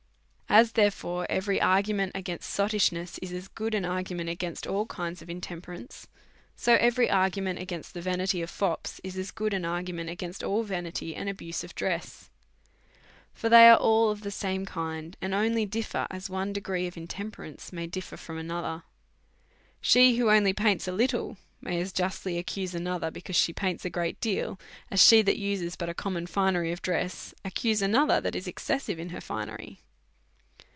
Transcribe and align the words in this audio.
As, 0.53 0.73
therefore, 0.73 1.25
every 1.29 1.61
argument 1.61 2.11
against 2.13 2.49
sottishness 2.49 3.17
is 3.21 3.31
as 3.31 3.47
good 3.47 3.73
an 3.73 3.85
argument 3.85 4.29
against 4.29 4.67
all 4.67 4.85
kinds 4.85 5.21
of 5.21 5.29
intemper 5.29 5.67
ancCj 5.79 6.07
so 6.57 6.73
every 6.75 7.09
argument 7.09 7.57
against 7.59 7.93
the 7.93 8.01
vanity 8.01 8.41
of 8.41 8.49
fops 8.49 8.99
is 9.01 9.13
G 9.13 9.15
4 9.15 9.15
88 9.15 9.15
A 9.15 9.15
SERIOUS 9.15 9.15
CALL 9.15 9.15
TO 9.15 9.17
A 9.17 9.21
as 9.21 9.31
good 9.31 9.53
an 9.53 9.65
argument 9.71 10.09
against 10.09 10.43
all 10.43 10.63
vanity 10.63 11.15
and 11.15 11.29
abuse 11.29 11.63
of 11.63 11.73
dress; 11.73 12.29
for 13.33 13.47
they 13.47 13.69
are 13.69 13.77
all 13.77 14.09
of 14.11 14.23
the 14.23 14.29
same 14.29 14.65
kind, 14.65 15.15
and 15.21 15.33
only 15.33 15.65
differ 15.65 16.05
as 16.11 16.25
0!ie 16.27 16.51
degree 16.51 16.85
of 16.85 16.97
intemperance 16.97 17.71
may 17.71 17.87
ditfer 17.87 18.17
from 18.19 18.37
ano 18.37 18.61
ther. 18.61 18.83
She 19.79 20.17
that 20.19 20.27
only 20.29 20.51
paints 20.51 20.85
a 20.85 20.91
little 20.91 21.37
may 21.61 21.79
as 21.79 21.93
justly 21.93 22.35
ac 22.35 22.43
cuse 22.43 22.73
another^ 22.73 23.13
because 23.13 23.37
she 23.37 23.53
paints 23.53 23.85
a 23.85 23.89
great 23.89 24.19
deal; 24.19 24.59
as 24.91 25.01
she 25.01 25.21
that 25.21 25.37
uses 25.37 25.77
but 25.77 25.87
a 25.87 25.93
common 25.93 26.27
finery 26.27 26.73
of 26.73 26.81
dress, 26.81 27.33
accuses 27.45 27.81
ano 27.83 27.99
th.'' 28.05 28.21
tiiat 28.25 28.35
is 28.35 28.47
excessive 28.47 28.99
in 28.99 29.11
her 29.11 29.21
finery. 29.21 29.79